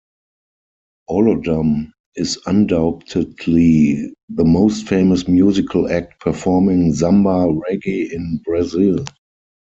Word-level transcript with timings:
Olodum 1.11 1.91
is 2.15 2.39
undoubtedly 2.47 4.11
the 4.29 4.43
most 4.43 4.87
famous 4.87 5.27
musical 5.27 5.91
act 5.91 6.19
performing 6.19 6.91
samba-reggae 6.95 8.11
in 8.11 8.41
Brazil. 8.43 9.05